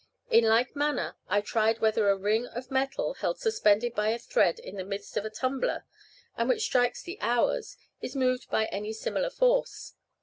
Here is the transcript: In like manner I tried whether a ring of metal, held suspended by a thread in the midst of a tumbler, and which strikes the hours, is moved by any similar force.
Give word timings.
In 0.31 0.45
like 0.45 0.75
manner 0.75 1.15
I 1.27 1.41
tried 1.41 1.77
whether 1.77 2.09
a 2.09 2.17
ring 2.17 2.47
of 2.47 2.71
metal, 2.71 3.13
held 3.13 3.39
suspended 3.39 3.93
by 3.93 4.09
a 4.09 4.17
thread 4.17 4.57
in 4.57 4.77
the 4.77 4.83
midst 4.83 5.15
of 5.15 5.25
a 5.25 5.29
tumbler, 5.29 5.85
and 6.35 6.49
which 6.49 6.63
strikes 6.63 7.03
the 7.03 7.19
hours, 7.21 7.77
is 8.01 8.15
moved 8.15 8.49
by 8.49 8.65
any 8.65 8.93
similar 8.93 9.29
force. 9.29 9.93